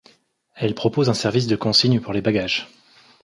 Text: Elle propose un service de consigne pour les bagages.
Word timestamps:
Elle 0.55 0.73
propose 0.73 1.09
un 1.09 1.13
service 1.13 1.45
de 1.45 1.55
consigne 1.55 1.99
pour 1.99 2.11
les 2.11 2.23
bagages. 2.23 2.67